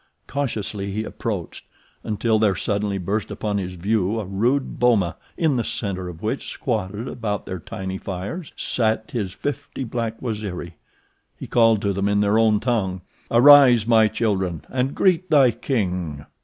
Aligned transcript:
Cautiously 0.25 0.91
he 0.91 1.03
approached 1.03 1.67
until 2.03 2.39
there 2.39 2.55
suddenly 2.55 2.97
burst 2.97 3.29
upon 3.29 3.59
his 3.59 3.75
view 3.75 4.19
a 4.19 4.25
rude 4.25 4.79
boma, 4.79 5.15
in 5.37 5.57
the 5.57 5.63
center 5.63 6.09
of 6.09 6.23
which, 6.23 6.47
squatted 6.49 7.07
about 7.07 7.45
their 7.45 7.59
tiny 7.59 7.99
fires, 7.99 8.51
sat 8.55 9.11
his 9.11 9.31
fifty 9.31 9.83
black 9.83 10.19
Waziri. 10.19 10.73
He 11.37 11.45
called 11.45 11.83
to 11.83 11.93
them 11.93 12.09
in 12.09 12.19
their 12.19 12.39
own 12.39 12.59
tongue: 12.59 13.01
"Arise, 13.29 13.85
my 13.85 14.07
children, 14.07 14.65
and 14.71 14.95
greet 14.95 15.29
thy 15.29 15.51
king!" 15.51 16.25